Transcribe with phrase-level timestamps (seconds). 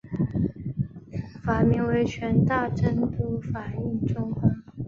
[1.43, 4.63] 法名为权大僧都法印宗方。